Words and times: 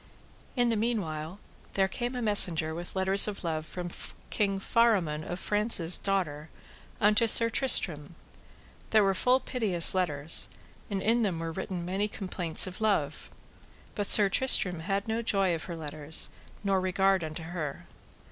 In 0.55 0.69
the 0.69 0.75
meanwhile 0.75 1.37
there 1.75 1.87
came 1.87 2.15
a 2.15 2.23
messenger 2.23 2.73
with 2.73 2.95
letters 2.95 3.27
of 3.27 3.43
love 3.43 3.67
from 3.67 3.89
King 4.31 4.59
Faramon 4.59 5.23
of 5.23 5.39
France's 5.39 5.95
daughter 5.95 6.49
unto 6.99 7.27
Sir 7.27 7.51
Tristram, 7.51 8.15
that 8.89 9.03
were 9.03 9.13
full 9.13 9.39
piteous 9.39 9.93
letters, 9.93 10.47
and 10.89 11.03
in 11.03 11.21
them 11.21 11.37
were 11.37 11.51
written 11.51 11.85
many 11.85 12.07
complaints 12.07 12.65
of 12.65 12.81
love; 12.81 13.29
but 13.93 14.07
Sir 14.07 14.27
Tristram 14.27 14.79
had 14.79 15.07
no 15.07 15.21
joy 15.21 15.53
of 15.53 15.65
her 15.65 15.75
letters 15.75 16.29
nor 16.63 16.81
regard 16.81 17.23
unto 17.23 17.43
her. 17.43 17.85